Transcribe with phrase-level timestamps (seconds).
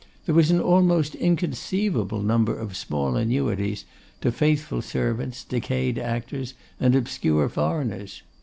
[0.25, 3.85] There was an almost inconceivable number of small annuities
[4.21, 8.23] to faithful servants, decayed actors, and obscure foreigners.